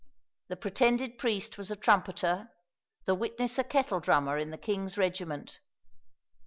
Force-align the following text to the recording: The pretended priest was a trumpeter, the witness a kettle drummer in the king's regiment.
The 0.47 0.55
pretended 0.57 1.19
priest 1.19 1.59
was 1.59 1.69
a 1.69 1.75
trumpeter, 1.75 2.49
the 3.05 3.13
witness 3.13 3.59
a 3.59 3.63
kettle 3.63 3.99
drummer 3.99 4.35
in 4.39 4.49
the 4.49 4.57
king's 4.57 4.97
regiment. 4.97 5.59